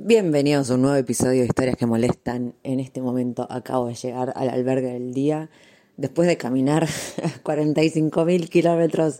Bienvenidos 0.00 0.70
a 0.70 0.76
un 0.76 0.82
nuevo 0.82 0.96
episodio 0.96 1.40
de 1.40 1.46
Historias 1.46 1.74
que 1.74 1.84
Molestan. 1.84 2.54
En 2.62 2.78
este 2.78 3.02
momento 3.02 3.48
acabo 3.50 3.88
de 3.88 3.94
llegar 3.94 4.32
al 4.36 4.48
albergue 4.48 4.92
del 4.92 5.12
día 5.12 5.50
después 5.96 6.28
de 6.28 6.36
caminar 6.36 6.86
45 7.42 8.24
mil 8.24 8.48
kilómetros 8.48 9.18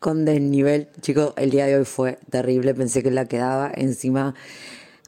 con 0.00 0.24
desnivel. 0.24 0.88
Chicos, 1.00 1.32
el 1.36 1.50
día 1.50 1.66
de 1.66 1.76
hoy 1.76 1.84
fue 1.84 2.18
terrible, 2.28 2.74
pensé 2.74 3.04
que 3.04 3.12
la 3.12 3.26
quedaba. 3.26 3.70
Encima 3.72 4.34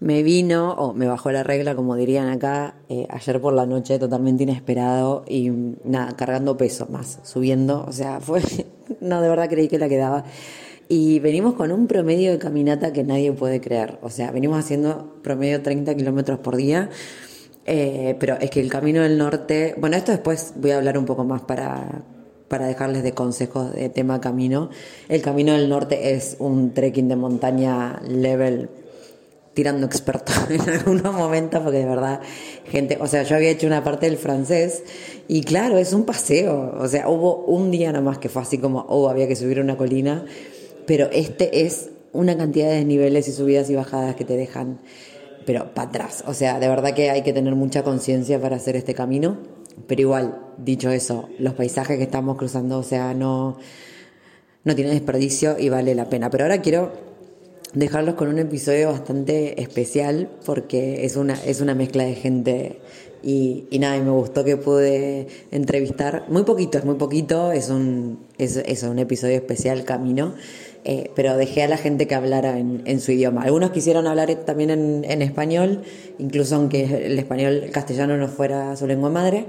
me 0.00 0.22
vino, 0.22 0.74
o 0.74 0.94
me 0.94 1.08
bajó 1.08 1.32
la 1.32 1.42
regla, 1.42 1.74
como 1.74 1.96
dirían 1.96 2.28
acá, 2.28 2.76
eh, 2.88 3.08
ayer 3.10 3.40
por 3.40 3.54
la 3.54 3.66
noche, 3.66 3.98
totalmente 3.98 4.44
inesperado 4.44 5.24
y 5.26 5.50
nada, 5.82 6.14
cargando 6.14 6.56
peso 6.56 6.86
más, 6.90 7.18
subiendo. 7.24 7.84
O 7.88 7.92
sea, 7.92 8.20
fue. 8.20 8.40
No, 9.00 9.20
de 9.20 9.28
verdad 9.28 9.50
creí 9.50 9.68
que 9.68 9.78
la 9.78 9.88
quedaba. 9.88 10.24
Y 10.88 11.18
venimos 11.18 11.54
con 11.54 11.70
un 11.70 11.86
promedio 11.86 12.32
de 12.32 12.38
caminata 12.38 12.92
que 12.92 13.04
nadie 13.04 13.32
puede 13.32 13.60
creer. 13.60 13.98
O 14.02 14.08
sea, 14.08 14.30
venimos 14.30 14.58
haciendo 14.58 15.20
promedio 15.22 15.62
30 15.62 15.94
kilómetros 15.94 16.38
por 16.38 16.56
día. 16.56 16.88
Eh, 17.66 18.16
pero 18.18 18.38
es 18.40 18.50
que 18.50 18.60
el 18.60 18.70
camino 18.70 19.02
del 19.02 19.18
norte, 19.18 19.74
bueno, 19.76 19.96
esto 19.96 20.10
después 20.12 20.54
voy 20.56 20.70
a 20.70 20.78
hablar 20.78 20.96
un 20.96 21.04
poco 21.04 21.24
más 21.24 21.42
para, 21.42 22.02
para 22.48 22.66
dejarles 22.66 23.02
de 23.02 23.12
consejos 23.12 23.74
de 23.74 23.90
tema 23.90 24.22
camino. 24.22 24.70
El 25.10 25.20
camino 25.20 25.52
del 25.52 25.68
norte 25.68 26.14
es 26.14 26.36
un 26.38 26.72
trekking 26.72 27.08
de 27.08 27.16
montaña 27.16 28.00
level 28.08 28.70
tirando 29.52 29.86
experto 29.86 30.32
en 30.50 30.60
algunos 30.60 31.12
momentos 31.12 31.60
porque 31.62 31.78
de 31.78 31.84
verdad 31.84 32.20
gente, 32.70 32.96
o 33.00 33.06
sea, 33.06 33.24
yo 33.24 33.36
había 33.36 33.50
hecho 33.50 33.66
una 33.66 33.82
parte 33.82 34.06
del 34.06 34.16
francés 34.16 34.84
y 35.26 35.42
claro, 35.42 35.78
es 35.78 35.92
un 35.92 36.04
paseo, 36.04 36.74
o 36.78 36.86
sea, 36.86 37.08
hubo 37.08 37.44
un 37.44 37.70
día 37.70 37.92
nomás 37.92 38.18
que 38.18 38.28
fue 38.28 38.40
así 38.40 38.58
como, 38.58 38.86
oh, 38.88 39.08
había 39.08 39.26
que 39.26 39.34
subir 39.34 39.60
una 39.60 39.76
colina, 39.76 40.24
pero 40.88 41.10
este 41.12 41.66
es 41.66 41.90
una 42.12 42.34
cantidad 42.36 42.70
de 42.70 42.82
niveles 42.82 43.28
y 43.28 43.32
subidas 43.32 43.68
y 43.68 43.74
bajadas 43.74 44.16
que 44.16 44.24
te 44.24 44.36
dejan 44.36 44.80
pero 45.44 45.72
para 45.74 45.88
atrás. 45.88 46.24
O 46.26 46.32
sea, 46.32 46.58
de 46.58 46.66
verdad 46.66 46.94
que 46.94 47.10
hay 47.10 47.22
que 47.22 47.34
tener 47.34 47.54
mucha 47.54 47.82
conciencia 47.82 48.40
para 48.40 48.56
hacer 48.56 48.74
este 48.74 48.94
camino. 48.94 49.36
Pero 49.86 50.00
igual, 50.00 50.40
dicho 50.56 50.90
eso, 50.90 51.28
los 51.38 51.54
paisajes 51.54 51.98
que 51.98 52.02
estamos 52.02 52.36
cruzando, 52.36 52.78
o 52.78 52.82
sea, 52.82 53.14
no, 53.14 53.58
no 54.64 54.74
tienen 54.74 54.94
desperdicio 54.94 55.56
y 55.58 55.68
vale 55.68 55.94
la 55.94 56.08
pena. 56.08 56.30
Pero 56.30 56.44
ahora 56.44 56.62
quiero 56.62 56.92
dejarlos 57.74 58.14
con 58.14 58.28
un 58.28 58.38
episodio 58.38 58.88
bastante 58.88 59.60
especial 59.60 60.30
porque 60.46 61.04
es 61.04 61.16
una, 61.16 61.34
es 61.34 61.60
una 61.60 61.74
mezcla 61.74 62.04
de 62.04 62.14
gente 62.14 62.80
y, 63.22 63.66
y 63.70 63.78
nada, 63.78 63.96
y 63.96 64.02
me 64.02 64.10
gustó 64.10 64.44
que 64.44 64.56
pude 64.56 65.26
entrevistar, 65.50 66.26
muy 66.28 66.44
poquito, 66.44 66.78
es 66.78 66.84
muy 66.84 66.94
poquito, 66.94 67.52
es 67.52 67.68
un, 67.68 68.20
es, 68.38 68.56
es 68.56 68.82
un 68.84 68.98
episodio 68.98 69.36
especial 69.36 69.84
camino. 69.84 70.34
Eh, 70.84 71.10
pero 71.14 71.36
dejé 71.36 71.62
a 71.62 71.68
la 71.68 71.76
gente 71.76 72.06
que 72.06 72.14
hablara 72.14 72.58
en, 72.58 72.82
en 72.86 73.00
su 73.00 73.12
idioma. 73.12 73.42
Algunos 73.42 73.70
quisieron 73.72 74.06
hablar 74.06 74.34
también 74.46 74.70
en, 74.70 75.04
en, 75.04 75.22
español, 75.22 75.82
incluso 76.18 76.56
aunque 76.56 76.84
el 77.06 77.18
español 77.18 77.64
el 77.64 77.70
castellano 77.70 78.16
no 78.16 78.28
fuera 78.28 78.74
su 78.76 78.86
lengua 78.86 79.10
madre, 79.10 79.46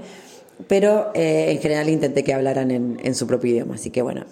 pero 0.66 1.10
eh, 1.14 1.52
en 1.52 1.58
general 1.60 1.88
intenté 1.88 2.24
que 2.24 2.34
hablaran 2.34 2.70
en, 2.70 2.98
en, 3.02 3.14
su 3.14 3.26
propio 3.26 3.52
idioma. 3.52 3.76
Así 3.76 3.90
que 3.90 4.02
bueno, 4.02 4.24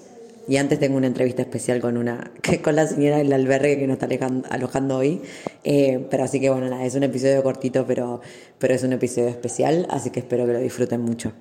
y 0.48 0.56
antes 0.56 0.78
tengo 0.78 0.96
una 0.96 1.06
entrevista 1.06 1.42
especial 1.42 1.80
con 1.80 1.96
una 1.96 2.30
con 2.62 2.74
la 2.74 2.86
señora 2.86 3.18
del 3.18 3.32
albergue 3.32 3.78
que 3.78 3.86
nos 3.86 3.94
está 3.94 4.06
alejando, 4.06 4.48
alojando 4.50 4.96
hoy. 4.96 5.22
Eh, 5.64 6.06
pero 6.10 6.24
así 6.24 6.40
que 6.40 6.50
bueno, 6.50 6.68
nada, 6.68 6.84
es 6.84 6.94
un 6.94 7.04
episodio 7.04 7.42
cortito, 7.42 7.86
pero, 7.86 8.20
pero 8.58 8.74
es 8.74 8.82
un 8.82 8.92
episodio 8.92 9.28
especial, 9.28 9.86
así 9.90 10.10
que 10.10 10.20
espero 10.20 10.46
que 10.46 10.52
lo 10.54 10.60
disfruten 10.60 11.00
mucho. 11.00 11.32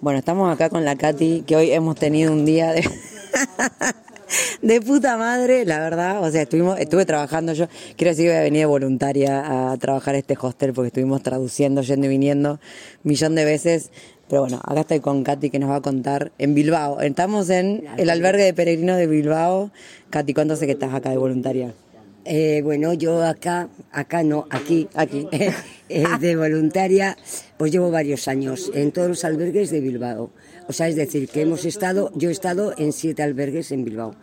Bueno, 0.00 0.18
estamos 0.18 0.52
acá 0.52 0.68
con 0.68 0.84
la 0.84 0.96
Katy, 0.96 1.44
que 1.46 1.56
hoy 1.56 1.72
hemos 1.72 1.96
tenido 1.96 2.32
un 2.32 2.44
día 2.44 2.72
de... 2.72 2.82
de 4.62 4.80
puta 4.80 5.16
madre, 5.16 5.64
la 5.64 5.78
verdad. 5.80 6.22
O 6.22 6.30
sea, 6.30 6.42
estuvimos, 6.42 6.78
estuve 6.78 7.04
trabajando 7.04 7.52
yo. 7.52 7.66
Quiero 7.96 8.10
decir 8.10 8.26
que 8.26 8.30
voy 8.30 8.38
a 8.38 8.42
venir 8.42 8.60
de 8.60 8.66
voluntaria 8.66 9.72
a 9.72 9.76
trabajar 9.76 10.14
este 10.14 10.36
hostel 10.40 10.72
porque 10.72 10.88
estuvimos 10.88 11.22
traduciendo, 11.22 11.82
yendo 11.82 12.06
y 12.06 12.08
viniendo 12.10 12.60
millón 13.02 13.34
de 13.34 13.44
veces. 13.44 13.90
Pero 14.28 14.42
bueno, 14.42 14.60
acá 14.64 14.80
estoy 14.80 15.00
con 15.00 15.24
Katy 15.24 15.50
que 15.50 15.58
nos 15.58 15.70
va 15.70 15.76
a 15.76 15.82
contar 15.82 16.32
en 16.38 16.54
Bilbao. 16.54 17.00
Estamos 17.00 17.50
en 17.50 17.84
el 17.98 18.08
albergue 18.08 18.44
de 18.44 18.54
peregrinos 18.54 18.96
de 18.96 19.06
Bilbao. 19.06 19.70
Katy, 20.10 20.32
¿cuánto 20.32 20.56
sé 20.56 20.66
que 20.66 20.72
estás 20.72 20.94
acá 20.94 21.10
de 21.10 21.18
voluntaria? 21.18 21.74
Eh, 22.24 22.60
bueno, 22.62 22.92
yo 22.92 23.22
acá, 23.22 23.68
acá 23.90 24.22
no, 24.22 24.46
aquí, 24.50 24.88
aquí, 24.94 25.26
eh, 25.88 26.04
de 26.20 26.36
voluntaria, 26.36 27.16
pues 27.56 27.72
llevo 27.72 27.90
varios 27.90 28.28
años 28.28 28.70
en 28.74 28.92
todos 28.92 29.08
los 29.08 29.24
albergues 29.24 29.70
de 29.70 29.80
Bilbao. 29.80 30.30
O 30.68 30.72
sea, 30.72 30.88
es 30.88 30.96
decir, 30.96 31.28
que 31.28 31.42
hemos 31.42 31.64
estado, 31.64 32.12
yo 32.14 32.28
he 32.28 32.32
estado 32.32 32.74
en 32.78 32.92
siete 32.92 33.22
albergues 33.22 33.72
en 33.72 33.84
Bilbao. 33.84 34.14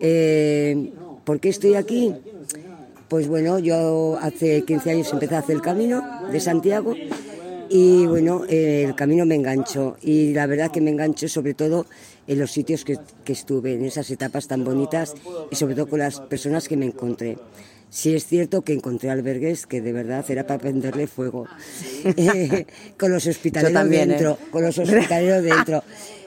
Eh, 0.00 0.92
¿Por 1.24 1.40
qué 1.40 1.50
estoy 1.50 1.74
aquí? 1.74 2.14
Pues 3.08 3.28
bueno, 3.28 3.58
yo 3.58 4.18
hace 4.20 4.62
15 4.62 4.90
años 4.90 5.12
empecé 5.12 5.36
a 5.36 5.38
hacer 5.40 5.56
el 5.56 5.62
camino 5.62 6.02
de 6.32 6.40
Santiago 6.40 6.94
y 7.68 8.06
bueno, 8.06 8.44
el 8.48 8.94
camino 8.94 9.26
me 9.26 9.34
enganchó 9.34 9.96
y 10.02 10.32
la 10.32 10.46
verdad 10.46 10.70
que 10.70 10.80
me 10.80 10.90
enganchó 10.90 11.28
sobre 11.28 11.54
todo 11.54 11.86
en 12.26 12.38
los 12.38 12.50
sitios 12.50 12.84
que, 12.84 12.98
que, 13.24 13.32
estuve, 13.32 13.74
en 13.74 13.84
esas 13.84 14.10
etapas 14.10 14.48
tan 14.48 14.64
bonitas 14.64 15.14
y 15.50 15.56
sobre 15.56 15.74
todo 15.74 15.88
con 15.88 16.00
las 16.00 16.20
personas 16.20 16.68
que 16.68 16.76
me 16.76 16.86
encontré. 16.86 17.38
Sí 17.88 18.14
es 18.14 18.26
cierto 18.26 18.62
que 18.62 18.72
encontré 18.72 19.10
albergues 19.10 19.66
que 19.66 19.80
de 19.80 19.92
verdad 19.92 20.24
era 20.28 20.46
para 20.46 20.60
prenderle 20.60 21.06
fuego, 21.06 21.46
eh, 22.04 22.66
con 22.98 23.12
los 23.12 23.26
hospitaleros 23.26 23.72
también, 23.72 24.08
dentro, 24.08 24.32
¿eh? 24.32 24.46
con 24.50 24.62
los 24.62 24.78
hospitaleros 24.78 25.42
dentro. 25.42 25.82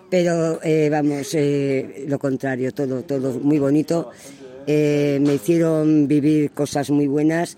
Pero 0.10 0.60
eh, 0.64 0.90
vamos, 0.90 1.34
eh, 1.36 2.06
lo 2.08 2.18
contrario, 2.18 2.74
todo, 2.74 3.04
todo 3.04 3.40
muy 3.40 3.60
bonito. 3.60 4.10
Eh, 4.66 5.20
me 5.22 5.36
hicieron 5.36 6.08
vivir 6.08 6.52
cosas 6.52 6.90
muy 6.90 7.08
buenas. 7.08 7.58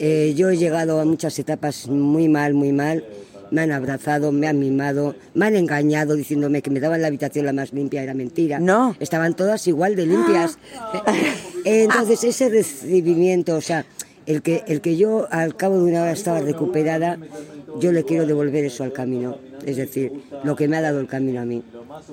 Yo 0.00 0.48
he 0.50 0.56
llegado 0.56 0.98
a 1.00 1.04
muchas 1.04 1.38
etapas 1.38 1.86
muy 1.88 2.28
mal, 2.28 2.54
muy 2.54 2.72
mal 2.72 3.04
me 3.50 3.62
han 3.62 3.72
abrazado, 3.72 4.32
me 4.32 4.46
han 4.46 4.58
mimado, 4.58 5.14
me 5.34 5.46
han 5.46 5.56
engañado 5.56 6.14
diciéndome 6.14 6.62
que 6.62 6.70
me 6.70 6.80
daban 6.80 7.02
la 7.02 7.08
habitación 7.08 7.46
la 7.46 7.52
más 7.52 7.72
limpia, 7.72 8.02
era 8.02 8.14
mentira. 8.14 8.58
No. 8.58 8.96
Estaban 9.00 9.34
todas 9.34 9.66
igual 9.66 9.96
de 9.96 10.06
limpias. 10.06 10.58
Entonces 11.64 12.24
ese 12.24 12.48
recibimiento, 12.48 13.56
o 13.56 13.60
sea, 13.60 13.84
el 14.26 14.42
que, 14.42 14.64
el 14.66 14.80
que 14.80 14.96
yo 14.96 15.26
al 15.30 15.56
cabo 15.56 15.76
de 15.78 15.90
una 15.90 16.02
hora 16.02 16.12
estaba 16.12 16.40
recuperada, 16.40 17.18
yo 17.80 17.92
le 17.92 18.04
quiero 18.04 18.26
devolver 18.26 18.64
eso 18.64 18.84
al 18.84 18.92
camino. 18.92 19.36
Es 19.66 19.76
decir, 19.76 20.12
lo 20.42 20.56
que 20.56 20.68
me 20.68 20.76
ha 20.76 20.80
dado 20.80 21.00
el 21.00 21.06
camino 21.06 21.40
a 21.40 21.44
mí. 21.44 21.62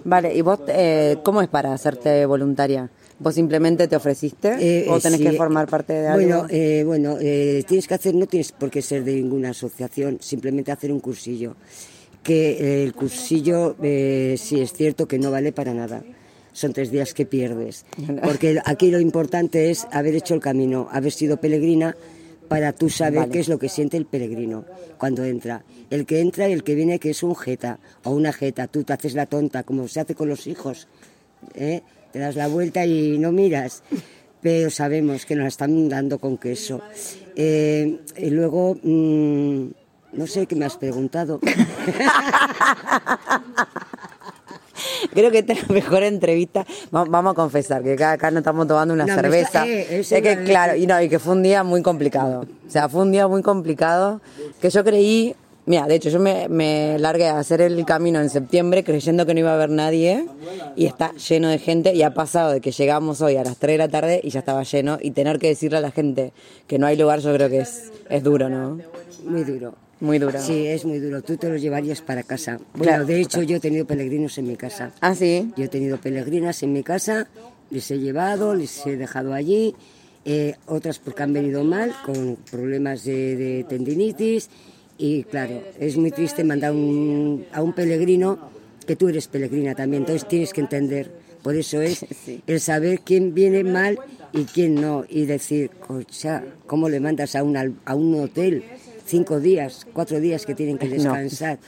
Vale, 0.04 0.36
¿y 0.36 0.42
vos 0.42 0.60
eh, 0.68 1.18
cómo 1.24 1.42
es 1.42 1.48
para 1.48 1.74
hacerte 1.74 2.26
voluntaria? 2.26 2.90
¿Vos 3.20 3.34
simplemente 3.34 3.88
te 3.88 3.96
ofreciste 3.96 4.58
eh, 4.60 4.86
o 4.90 5.00
tenés 5.00 5.20
sí, 5.20 5.26
que 5.26 5.34
formar 5.34 5.68
parte 5.68 5.94
de 5.94 6.08
algo? 6.08 6.22
Bueno, 6.22 6.48
eh, 6.50 6.84
bueno 6.86 7.18
eh, 7.20 7.64
tienes 7.68 7.88
que 7.88 7.96
hacer, 7.96 8.14
no 8.14 8.28
tienes 8.28 8.52
por 8.52 8.70
qué 8.70 8.82
ser 8.82 9.04
de 9.04 9.16
ninguna 9.16 9.50
asociación, 9.50 10.20
simplemente 10.22 10.72
hacer 10.72 10.92
un 10.92 11.00
cursillo. 11.00 11.56
Que 12.22 12.84
el 12.84 12.94
cursillo 12.94 13.76
sí 13.80 14.60
es 14.60 14.74
cierto 14.74 15.08
que 15.08 15.18
no 15.18 15.32
vale 15.32 15.52
para 15.54 15.74
nada. 15.74 16.04
Son 16.52 16.74
tres 16.74 16.92
días 16.92 17.14
que 17.14 17.26
pierdes. 17.26 17.86
Porque 18.22 18.60
aquí 18.66 18.92
lo 18.92 19.00
importante 19.00 19.72
es 19.72 19.88
haber 19.92 20.16
hecho 20.16 20.34
el 20.34 20.42
camino, 20.42 20.90
haber 20.92 21.14
sido 21.14 21.38
peregrina 21.38 21.96
para 22.50 22.74
tú 22.74 22.90
saber 22.90 23.20
Vale. 23.20 23.32
qué 23.32 23.40
es 23.40 23.48
lo 23.48 23.60
que 23.60 23.70
siente 23.70 23.98
el 23.98 24.06
peregrino 24.06 24.66
cuando 24.98 25.24
entra. 25.24 25.64
El 25.90 26.06
que 26.06 26.20
entra 26.20 26.50
y 26.50 26.54
el 26.54 26.64
que 26.64 26.76
viene 26.76 27.00
que 27.00 27.12
es 27.12 27.24
un 27.24 27.36
jeta 27.36 27.80
o 28.04 28.12
una 28.12 28.34
jeta, 28.34 28.68
tú 28.68 28.84
te 28.84 28.94
haces 28.94 29.14
la 29.14 29.26
tonta, 29.26 29.64
como 29.64 29.88
se 29.88 30.02
hace 30.02 30.16
con 30.16 30.28
los 30.28 30.48
hijos. 30.48 30.88
¿eh? 31.56 31.82
Te 32.18 32.24
das 32.24 32.36
la 32.36 32.48
vuelta 32.48 32.84
y 32.86 33.18
no 33.20 33.32
miras. 33.32 33.84
pero 34.42 34.70
sabemos 34.72 35.26
que 35.26 35.36
nos 35.36 35.48
están 35.48 35.88
dando 35.90 36.18
con 36.20 36.38
queso. 36.38 36.82
Eh, 37.36 38.00
y 38.18 38.30
luego, 38.30 38.76
mm, 38.82 39.66
no 40.14 40.26
sé 40.28 40.46
qué 40.48 40.56
me 40.56 40.66
has 40.66 40.78
preguntado. 40.78 41.40
Creo 45.14 45.32
que 45.32 45.40
esta 45.40 45.54
es 45.54 45.68
la 45.68 45.74
mejor 45.74 46.04
entrevista. 46.04 46.66
Va- 46.96 47.06
Vamos 47.06 47.32
a 47.32 47.36
confesar 47.36 47.84
que 47.84 47.94
acá, 48.04 48.32
nos 48.32 48.40
estamos 48.42 48.68
tomando 48.68 48.94
una 48.94 49.06
No, 49.06 49.14
cerveza. 49.16 49.66
está- 49.66 49.68
eh, 49.68 50.00
es 50.00 50.10
que, 50.10 50.44
claro, 50.46 50.76
y, 50.76 50.86
no, 50.88 51.02
y 51.02 51.10
que 51.10 51.20
fue 51.20 51.34
un 51.34 51.44
día 51.44 51.64
muy 51.64 51.82
complicado. 51.82 52.46
O 52.68 52.70
sea, 52.70 52.90
fue 52.90 53.02
un 53.04 53.12
día 53.14 53.28
muy 53.28 53.42
complicado 53.44 54.22
que 54.62 54.70
yo 54.70 54.84
creí. 54.84 55.36
Mira, 55.68 55.86
de 55.86 55.96
hecho, 55.96 56.10
yo 56.10 56.20
me, 56.20 56.48
me 56.48 56.98
largué 56.98 57.28
a 57.28 57.40
hacer 57.40 57.60
el 57.60 57.84
camino 57.86 58.22
en 58.22 58.30
septiembre 58.30 58.86
creyendo 58.86 59.26
que 59.26 59.34
no 59.34 59.42
iba 59.42 59.52
a 59.52 59.56
haber 59.56 59.70
nadie 59.70 60.26
y 60.78 60.86
está 60.86 61.14
lleno 61.16 61.50
de 61.50 61.60
gente. 61.60 61.94
Y 61.94 62.04
ha 62.04 62.14
pasado 62.14 62.54
de 62.54 62.62
que 62.62 62.72
llegamos 62.72 63.20
hoy 63.22 63.36
a 63.36 63.44
las 63.44 63.58
3 63.58 63.74
de 63.74 63.78
la 63.78 63.90
tarde 63.90 64.22
y 64.24 64.30
ya 64.30 64.40
estaba 64.40 64.64
lleno. 64.64 64.98
Y 65.02 65.12
tener 65.12 65.40
que 65.40 65.48
decirle 65.50 65.80
a 65.80 65.82
la 65.82 65.92
gente 65.92 66.32
que 66.68 66.80
no 66.80 66.88
hay 66.88 66.96
lugar, 66.96 67.20
yo 67.20 67.34
creo 67.34 67.50
que 67.50 67.60
es, 67.60 67.92
es 68.10 68.24
duro, 68.24 68.48
¿no? 68.50 68.80
Muy 69.26 69.44
duro. 69.44 69.76
Muy 70.00 70.20
duro. 70.20 70.40
Sí, 70.42 70.68
es 70.68 70.86
muy 70.86 71.00
duro. 71.00 71.22
Tú 71.22 71.36
te 71.36 71.50
los 71.50 71.62
llevarías 71.62 72.02
para 72.02 72.24
casa. 72.24 72.60
Bueno, 72.74 72.84
Claro. 72.84 73.06
de 73.06 73.20
hecho, 73.20 73.42
yo 73.42 73.58
he 73.58 73.60
tenido 73.60 73.86
peregrinos 73.86 74.38
en 74.38 74.48
mi 74.48 74.56
casa. 74.56 74.92
Ah, 75.02 75.16
sí. 75.16 75.52
Yo 75.58 75.66
he 75.66 75.68
tenido 75.68 75.98
peregrinas 75.98 76.64
en 76.64 76.72
mi 76.72 76.82
casa, 76.84 77.28
les 77.72 77.92
he 77.92 78.00
llevado, 78.00 78.54
les 78.56 78.86
he 78.88 78.96
dejado 78.96 79.34
allí, 79.34 79.76
eh, 80.24 80.54
otras 80.68 81.00
porque 81.00 81.24
han 81.24 81.34
venido 81.34 81.64
mal, 81.66 81.94
con 82.06 82.38
problemas 82.50 83.04
de, 83.04 83.36
de 83.36 83.64
tendinitis. 83.66 84.50
Y 84.98 85.24
claro, 85.24 85.62
es 85.80 85.96
muy 85.98 86.12
triste 86.12 86.44
mandar 86.44 86.72
un- 86.72 87.46
a 87.52 87.62
un 87.62 87.74
peregrino 87.74 88.40
que 88.86 88.96
tú 88.96 89.10
eres 89.10 89.28
peregrina 89.28 89.76
también, 89.76 90.04
entonces 90.04 90.28
tienes 90.28 90.54
que 90.54 90.62
entender. 90.62 91.12
Por 91.44 91.56
eso 91.56 91.82
es 91.82 92.06
Sí. 92.26 92.42
el 92.48 92.60
saber 92.60 93.02
quién 93.02 93.34
viene 93.34 93.64
mal 93.64 94.00
y 94.34 94.44
quién 94.46 94.76
no. 94.76 95.06
Y 95.08 95.26
decir, 95.26 95.70
cocha, 95.70 96.44
¿cómo 96.66 96.90
le 96.90 97.00
mandas 97.00 97.36
a 97.36 97.44
un, 97.44 97.56
a 97.86 97.96
un 97.96 98.16
hotel? 98.20 98.64
Cinco 99.06 99.40
días, 99.40 99.88
cuatro 99.94 100.20
días 100.20 100.46
que 100.46 100.56
tienen 100.56 100.78
que 100.78 100.88
No. 100.90 100.94
descansar. 100.96 101.60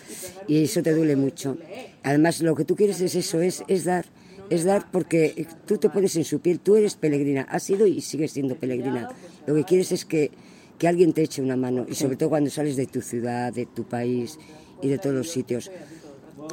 Y 0.47 0.63
eso 0.63 0.81
te 0.81 0.93
duele 0.93 1.15
mucho. 1.15 1.57
Además, 2.03 2.41
lo 2.41 2.55
que 2.55 2.65
tú 2.65 2.75
quieres 2.75 2.99
es 2.99 3.15
eso, 3.15 3.41
es, 3.41 3.63
es 3.67 3.85
dar. 3.85 4.05
Es 4.49 4.63
dar 4.63 4.89
porque 4.91 5.45
tú 5.67 5.77
te 5.77 5.89
pones 5.89 6.15
en 6.15 6.23
su 6.25 6.39
piel, 6.39 6.59
tú 6.59 6.75
eres 6.75 6.95
peregrina, 6.95 7.43
has 7.43 7.61
sido 7.61 7.85
y 7.85 8.01
sigues 8.01 8.31
siendo 8.31 8.55
peregrina. 8.55 9.09
Lo 9.45 9.53
que 9.53 9.63
quieres 9.63 9.91
es 9.91 10.05
que, 10.05 10.31
que 10.79 10.87
alguien 10.87 11.13
te 11.13 11.21
eche 11.21 11.41
una 11.41 11.55
mano 11.55 11.85
y 11.87 11.93
sobre 11.93 12.15
todo 12.15 12.29
cuando 12.29 12.49
sales 12.49 12.75
de 12.75 12.87
tu 12.87 13.01
ciudad, 13.01 13.53
de 13.53 13.67
tu 13.67 13.83
país 13.83 14.39
y 14.81 14.87
de 14.87 14.97
todos 14.97 15.15
los 15.15 15.29
sitios. 15.29 15.69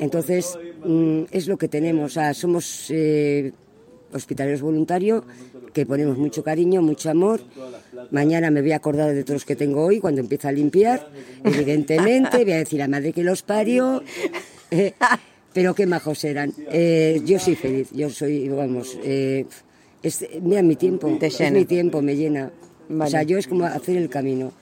Entonces, 0.00 0.58
mm, 0.84 1.22
es 1.30 1.46
lo 1.46 1.56
que 1.56 1.68
tenemos. 1.68 2.10
O 2.10 2.14
sea, 2.14 2.34
somos 2.34 2.90
eh, 2.90 3.52
hospitalarios 4.12 4.60
voluntarios 4.60 5.24
que 5.72 5.86
ponemos 5.86 6.18
mucho 6.18 6.42
cariño, 6.42 6.82
mucho 6.82 7.08
amor. 7.08 7.40
Mañana 8.10 8.50
me 8.50 8.62
voy 8.62 8.72
a 8.72 8.76
acordar 8.76 9.14
de 9.14 9.22
todos 9.22 9.36
los 9.36 9.44
que 9.44 9.56
tengo 9.56 9.84
hoy 9.84 10.00
cuando 10.00 10.20
empiece 10.20 10.48
a 10.48 10.52
limpiar. 10.52 11.08
Evidentemente, 11.44 12.44
voy 12.44 12.52
a 12.52 12.58
decir 12.58 12.82
a 12.82 12.88
madre 12.88 13.12
que 13.12 13.22
los 13.22 13.42
parió. 13.42 14.02
Eh, 14.70 14.92
pero 15.52 15.74
qué 15.74 15.86
majos 15.86 16.22
eran. 16.24 16.52
Eh, 16.70 17.22
yo 17.24 17.38
soy 17.38 17.54
feliz, 17.54 17.88
yo 17.92 18.10
soy, 18.10 18.48
vamos, 18.48 18.98
eh, 19.02 19.46
es, 20.02 20.26
mira 20.42 20.62
mi 20.62 20.76
tiempo, 20.76 21.08
es 21.20 21.52
mi 21.52 21.64
tiempo, 21.64 22.02
me 22.02 22.14
llena. 22.14 22.50
O 22.88 22.94
Vale. 22.98 23.10
sea, 23.10 23.22
yo 23.22 23.38
es 23.38 23.46
como 23.46 23.64
hacer 23.64 23.96
el 23.96 24.08
camino. 24.08 24.52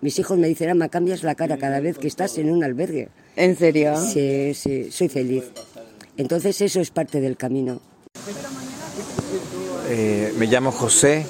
Mis 0.00 0.18
hijos 0.18 0.38
me 0.38 0.46
dicen, 0.46 0.70
ama, 0.70 0.88
cambias 0.88 1.22
la 1.22 1.34
cara 1.34 1.58
cada 1.58 1.80
vez 1.80 1.98
que 1.98 2.06
estás 2.06 2.38
en 2.38 2.50
un 2.50 2.62
albergue. 2.62 3.08
¿En 3.36 3.56
serio? 3.56 3.94
Sí, 3.96 4.52
sí, 4.54 4.90
soy 4.90 5.08
feliz. 5.08 5.44
Entonces 6.16 6.60
eso 6.60 6.80
es 6.80 6.90
parte 6.90 7.20
del 7.20 7.36
camino. 7.36 7.80
Eh, 9.88 10.32
me 10.36 10.46
llamo 10.46 10.70
José, 10.70 11.24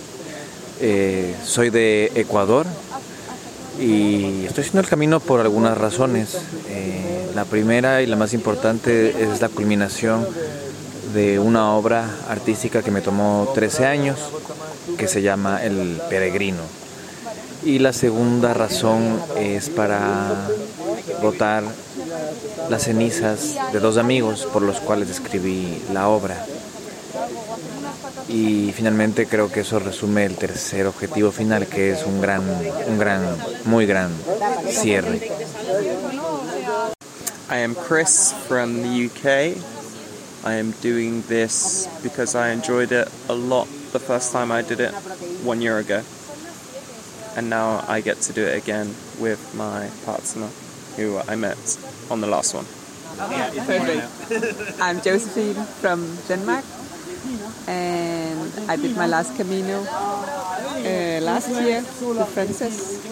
eh, 0.81 1.35
soy 1.45 1.71
de 1.71 2.11
Ecuador 2.15 2.67
y 3.81 4.45
estoy 4.47 4.63
haciendo 4.63 4.81
el 4.81 4.89
camino 4.89 5.21
por 5.21 5.41
algunas 5.41 5.79
razones. 5.79 6.39
Eh, 6.69 7.29
la 7.35 7.45
primera 7.45 8.03
y 8.03 8.07
la 8.07 8.17
más 8.17 8.35
importante 8.35 9.11
es 9.23 9.41
la 9.41 9.49
culminación 9.49 10.27
de 11.13 11.39
una 11.39 11.75
obra 11.75 12.09
artística 12.29 12.83
que 12.83 12.91
me 12.91 13.01
tomó 13.01 13.51
13 13.55 13.87
años, 13.87 14.19
que 14.97 15.09
se 15.09 15.23
llama 15.23 15.63
El 15.63 16.01
Peregrino. 16.09 16.63
Y 17.65 17.79
la 17.79 17.93
segunda 17.93 18.55
razón 18.55 19.21
es 19.37 19.69
para 19.69 20.49
botar 21.23 21.65
las 22.69 22.85
cenizas 22.85 23.57
de 23.73 23.81
dos 23.81 23.97
amigos 23.97 24.47
por 24.53 24.63
los 24.63 24.81
cuales 24.81 25.11
escribí 25.11 25.83
la 25.93 26.09
obra. 26.09 26.47
Y 28.29 28.73
finalmente 28.73 29.27
creo 29.27 29.51
que 29.51 29.61
eso 29.61 29.79
resume 29.79 30.27
el 30.27 30.37
tercer 30.37 30.87
objetivo 30.87 31.33
final, 31.33 31.67
que 31.67 31.93
es 31.93 32.05
un 32.05 32.21
gran, 32.21 32.43
un 32.87 32.99
gran, 32.99 33.23
muy 33.65 33.87
gran 33.87 34.11
cierre. 34.71 35.21
I 37.51 37.61
am 37.61 37.75
Chris 37.75 38.35
from 38.47 38.83
the 38.83 39.07
UK. 39.07 39.78
I 40.45 40.55
am 40.55 40.71
doing 40.81 41.23
this 41.23 41.89
because 42.03 42.35
I 42.35 42.51
enjoyed 42.51 42.93
it 42.93 43.09
a 43.29 43.35
lot 43.35 43.69
the 43.93 43.99
first 43.99 44.33
time 44.33 44.53
I 44.53 44.63
did 44.63 44.81
it 44.81 44.93
one 45.43 45.61
year 45.61 45.79
ago. 45.79 46.03
And 47.37 47.51
now 47.51 47.85
I 47.89 48.01
get 48.01 48.21
to 48.23 48.33
do 48.33 48.45
it 48.45 48.57
again 48.57 48.95
with 49.21 49.55
my 49.55 49.91
partner 50.05 50.49
who 50.97 51.19
I 51.19 51.37
met 51.37 51.59
on 52.11 52.21
the 52.21 52.27
last 52.27 52.55
one. 52.55 52.67
Perfect. 53.19 54.81
I'm 54.81 55.01
Josephine 55.01 55.55
from 55.81 56.17
Denmark, 56.29 56.65
and 57.67 58.71
I 58.71 58.77
did 58.77 58.97
my 58.97 59.07
last 59.07 59.37
Camino 59.37 59.83
uh, 59.83 61.21
last 61.23 61.51
year 61.51 61.83
with 62.01 62.29
Frances, 62.29 63.05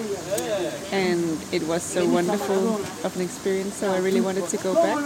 and 0.93 1.39
it 1.53 1.63
was 1.67 1.83
so 1.83 2.07
wonderful 2.09 2.77
of 3.05 3.17
an 3.17 3.23
experience. 3.23 3.75
So 3.75 3.93
I 3.93 3.99
really 3.99 4.21
wanted 4.21 4.47
to 4.49 4.57
go 4.59 4.75
back, 4.75 4.97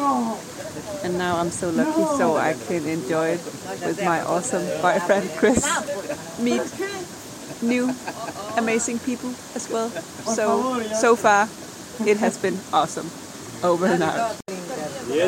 and 1.04 1.18
now 1.18 1.36
I'm 1.38 1.50
so 1.50 1.70
lucky, 1.70 2.04
so 2.18 2.36
I 2.36 2.54
can 2.68 2.86
enjoy 2.86 3.36
it 3.36 3.40
with 3.86 4.02
my 4.04 4.20
awesome 4.22 4.64
boyfriend 4.82 5.30
Chris. 5.36 5.64
Meet 6.38 6.62
new, 7.62 7.94
amazing 8.56 8.98
people 9.00 9.30
as 9.54 9.68
well. 9.70 9.90
So 10.24 10.80
so 10.94 11.16
far, 11.16 11.48
it 12.06 12.18
has 12.18 12.38
been 12.38 12.58
awesome. 12.72 13.10
Over 13.62 13.86
and 13.86 14.02
out. 14.02 14.36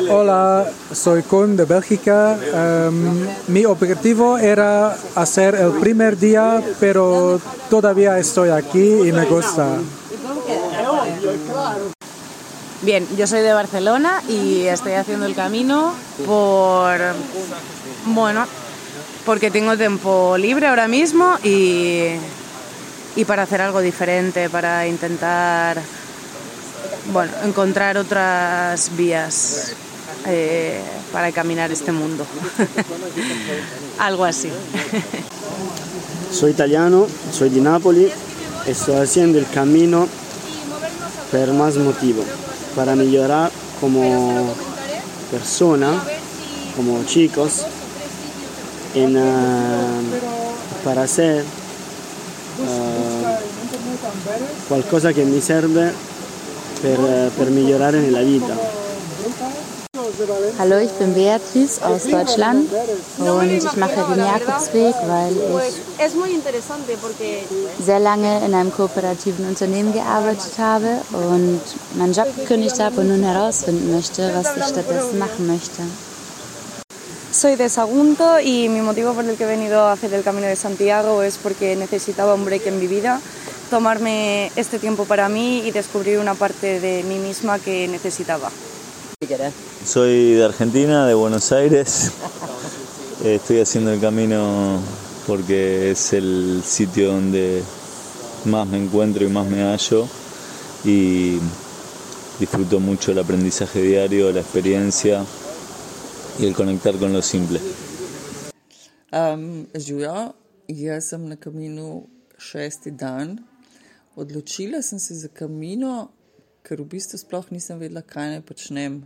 Hola, 0.09 0.71
soy 0.91 1.21
Kun 1.23 1.57
de 1.57 1.65
Bélgica. 1.65 2.37
Em, 2.41 3.27
mi 3.47 3.65
objetivo 3.65 4.37
era 4.37 4.95
hacer 5.15 5.55
el 5.55 5.71
primer 5.73 6.17
día, 6.17 6.63
pero 6.79 7.39
todavía 7.69 8.17
estoy 8.17 8.49
aquí 8.49 9.07
y 9.07 9.11
me 9.11 9.25
gusta. 9.25 9.77
Bien, 12.83 13.07
yo 13.17 13.27
soy 13.27 13.39
de 13.39 13.53
Barcelona 13.53 14.21
y 14.27 14.63
estoy 14.63 14.91
haciendo 14.93 15.25
el 15.25 15.35
camino 15.35 15.93
por, 16.25 16.99
bueno, 18.07 18.45
porque 19.25 19.49
tengo 19.49 19.77
tiempo 19.77 20.37
libre 20.37 20.67
ahora 20.67 20.89
mismo 20.89 21.37
y, 21.45 22.09
y 23.15 23.25
para 23.25 23.43
hacer 23.43 23.61
algo 23.61 23.79
diferente, 23.79 24.49
para 24.49 24.85
intentar, 24.85 25.81
bueno, 27.13 27.31
encontrar 27.45 27.97
otras 27.97 28.95
vías 28.97 29.75
eh, 30.27 30.81
para 31.13 31.31
caminar 31.31 31.71
este 31.71 31.93
mundo. 31.93 32.25
algo 33.97 34.25
así. 34.25 34.49
Soy 36.33 36.51
italiano, 36.51 37.07
soy 37.31 37.49
di 37.49 37.61
Napoli 37.61 38.11
e 38.65 38.73
sto 38.73 38.99
haciendo 38.99 39.37
il 39.37 39.45
cammino 39.53 40.07
per 41.29 41.51
más 41.51 41.77
motivo, 41.77 42.23
para 42.75 42.95
mejorar 42.95 43.51
como 43.79 44.53
persona, 45.31 46.03
como 46.75 47.03
chicos, 47.05 47.65
en, 48.95 49.17
ah, 49.17 50.01
para 50.83 51.03
hacer 51.03 51.43
ah, 52.61 53.39
qualcosa 54.67 55.11
che 55.11 55.23
mi 55.23 55.41
serve 55.41 55.93
per, 56.81 57.31
per 57.35 57.49
migliorare 57.49 57.99
nella 57.99 58.21
vita. 58.21 58.62
Hallo, 60.59 60.77
ich 60.77 60.91
bin 60.91 61.15
Beatrice 61.15 61.83
aus 61.83 62.03
Deutschland 62.03 62.69
und 63.17 63.49
ich 63.49 63.75
mache 63.77 63.95
den 63.95 64.19
Jakobsweg, 64.19 64.93
weil 65.07 65.31
ich 65.31 65.81
sehr 67.83 67.99
lange 67.99 68.45
in 68.45 68.53
einem 68.53 68.71
kooperativen 68.71 69.47
Unternehmen 69.47 69.91
gearbeitet 69.91 70.51
habe 70.59 71.01
und 71.13 71.61
meinen 71.95 72.13
Job 72.13 72.27
gekündigt 72.35 72.79
habe 72.79 73.01
und 73.01 73.07
nun 73.07 73.23
herausfinden 73.23 73.91
möchte, 73.95 74.31
was 74.35 74.55
ich 74.55 74.63
stattdessen 74.63 75.17
machen 75.17 75.47
möchte. 75.47 75.81
soy 77.31 77.55
de 77.55 77.67
Sagunto 77.67 78.39
y 78.39 78.69
mi 78.69 78.81
motivo 78.81 79.13
por 79.13 79.25
el 79.25 79.35
que 79.35 79.45
he 79.45 79.47
venido 79.47 79.81
a 79.81 79.93
hacer 79.93 80.13
el 80.13 80.23
Camino 80.23 80.45
de 80.45 80.55
Santiago 80.55 81.23
es 81.23 81.39
porque 81.39 81.75
necesitaba 81.75 82.35
un 82.35 82.45
break 82.45 82.67
en 82.67 82.79
mi 82.79 82.85
vida, 82.85 83.19
tomarme 83.71 84.51
este 84.55 84.77
tiempo 84.77 85.05
para 85.05 85.27
mí 85.29 85.63
y 85.65 85.71
descubrir 85.71 86.19
una 86.19 86.35
parte 86.35 86.79
de 86.79 87.01
mí 87.03 87.17
misma 87.17 87.57
que 87.57 87.87
necesitaba. 87.87 88.51
Soy 89.85 90.33
de 90.33 90.43
Argentina, 90.43 91.07
de 91.07 91.13
Buenos 91.13 91.51
Aires. 91.53 92.11
Estoy 93.23 93.61
haciendo 93.61 93.93
el 93.93 94.01
camino 94.01 94.81
porque 95.25 95.91
es 95.91 96.11
el 96.11 96.61
sitio 96.65 97.13
donde 97.13 97.63
más 98.45 98.67
me 98.67 98.77
encuentro 98.77 99.23
y 99.25 99.29
más 99.29 99.47
me 99.47 99.61
hallo 99.61 100.07
y 100.83 101.37
disfruto 102.37 102.81
mucho 102.81 103.13
el 103.13 103.19
aprendizaje 103.19 103.81
diario, 103.81 104.31
la 104.33 104.41
experiencia 104.41 105.23
y 106.39 106.45
el 106.45 106.53
conectar 106.53 106.95
con 106.97 107.13
lo 107.13 107.21
simple. 107.21 107.61
Um, 109.13 109.67
živijo, 109.73 110.35
jaz 110.67 111.09
sem 111.09 111.29
na 111.29 111.37
kaminu 111.37 112.09
šesti 112.37 112.91
dan. 112.91 113.39
Odločila 114.15 114.81
sem 114.81 114.99
se 114.99 115.15
za 115.15 115.29
kamino, 115.29 116.09
ker 116.63 116.81
v 116.81 116.89
bistvu 116.97 117.21
sploh 117.21 117.51
nisem 117.51 117.79
vedela, 117.79 118.01
kaj 118.01 118.33
naj 118.33 118.41
počnem 118.47 119.03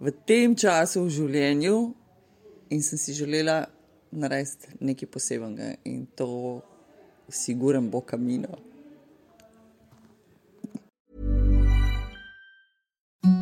v 0.00 0.12
tem 0.24 0.56
času 0.56 1.04
v 1.04 1.12
življenju 1.12 1.76
in 2.72 2.82
sem 2.82 2.98
si 2.98 3.12
želela 3.12 3.66
narediti 4.10 4.72
nekaj 4.80 5.08
posebenega 5.12 5.76
in 5.84 6.06
to, 6.16 6.60
siguren 7.28 7.90
bo 7.90 8.00
kamino. 8.00 8.58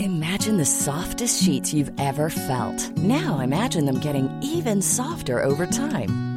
Imagine 0.00 0.58
the 0.58 0.64
softest 0.64 1.42
sheets 1.42 1.72
you've 1.72 1.92
ever 1.98 2.28
felt. 2.28 2.78
Now 2.98 3.40
imagine 3.40 3.86
them 3.86 4.00
getting 4.00 4.28
even 4.42 4.82
softer 4.82 5.42
over 5.42 5.66
time. 5.66 6.27